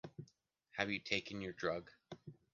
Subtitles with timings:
[0.77, 1.91] Have you taken your drug?